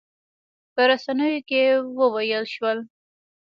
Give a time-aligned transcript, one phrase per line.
[0.73, 1.61] په رسنیو کې
[1.99, 2.77] وویل شول.